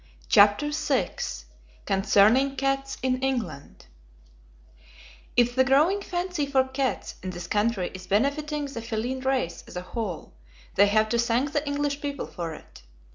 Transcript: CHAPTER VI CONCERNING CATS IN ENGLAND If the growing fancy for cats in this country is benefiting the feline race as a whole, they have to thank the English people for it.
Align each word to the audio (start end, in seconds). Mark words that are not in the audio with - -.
CHAPTER 0.29 0.71
VI 0.71 1.11
CONCERNING 1.85 2.55
CATS 2.55 2.97
IN 3.03 3.21
ENGLAND 3.23 3.85
If 5.37 5.53
the 5.55 5.63
growing 5.63 6.01
fancy 6.01 6.47
for 6.47 6.63
cats 6.67 7.13
in 7.21 7.29
this 7.29 7.45
country 7.45 7.91
is 7.93 8.07
benefiting 8.07 8.65
the 8.65 8.81
feline 8.81 9.19
race 9.19 9.63
as 9.67 9.75
a 9.75 9.81
whole, 9.93 10.33
they 10.73 10.87
have 10.87 11.09
to 11.09 11.19
thank 11.19 11.51
the 11.51 11.63
English 11.67 12.01
people 12.01 12.25
for 12.25 12.55
it. 12.55 12.81